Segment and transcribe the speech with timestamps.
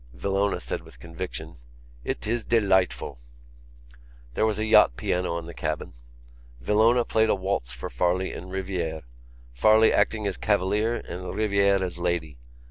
[0.15, 1.57] Villona said with conviction:
[2.03, 3.19] "It is delightful!"
[4.33, 5.93] There was a yacht piano in the cabin.
[6.59, 9.03] Villona played a waltz for Farley and Rivière,
[9.53, 12.39] Farley acting as cavalier and Rivière as lady.